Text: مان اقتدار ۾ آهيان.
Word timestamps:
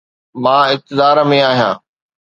مان 0.43 0.63
اقتدار 0.73 1.17
۾ 1.33 1.39
آهيان. 1.49 1.75